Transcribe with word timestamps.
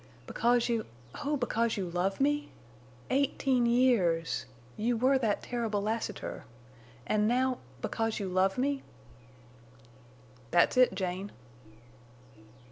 "Because 0.25 0.67
you—oh, 0.67 1.37
because 1.37 1.77
you 1.77 1.87
love 1.87 2.19
me?... 2.19 2.49
Eighteen 3.11 3.67
years! 3.67 4.47
You 4.75 4.97
were 4.97 5.19
that 5.19 5.43
terrible 5.43 5.79
Lassiter! 5.79 6.45
And 7.05 7.27
now—because 7.27 8.19
you 8.19 8.27
love 8.27 8.57
me?" 8.57 8.81
"That's 10.49 10.75
it, 10.75 10.95
Jane." 10.95 11.31